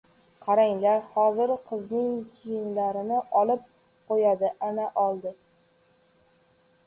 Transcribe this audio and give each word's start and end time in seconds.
—Qaranglar, 0.43 1.01
hozir 1.15 1.51
qizning 1.71 2.15
kiyimlarini 2.37 3.19
olib 3.41 3.67
qo‘yadi, 4.09 4.49
ana 4.69 4.87
oldi! 5.03 5.35